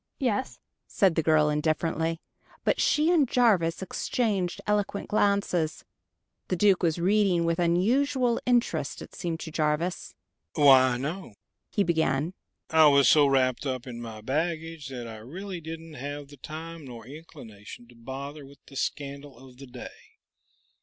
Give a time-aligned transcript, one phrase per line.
[0.17, 0.57] "Yes,"
[0.87, 2.21] said the girl indifferently;
[2.63, 5.85] but she and Jarvis exchanged eloquent glances.
[6.47, 10.15] The Duke was reading with unusual interest, it seemed to Jarvis.
[10.55, 11.35] "Why, no..."
[11.69, 12.33] he began.
[12.71, 16.83] "I was so wrapped up in my baggage that I really didn't have the time
[16.85, 19.91] nor inclination to bother with the scandal of the day.